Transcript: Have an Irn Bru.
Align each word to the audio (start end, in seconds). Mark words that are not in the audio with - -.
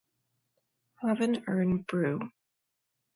Have 1.03 1.21
an 1.21 1.43
Irn 1.47 1.83
Bru. 1.85 2.31